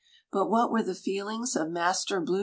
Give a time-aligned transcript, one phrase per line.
[0.31, 2.39] But what were the feelings of Master Blue Shell?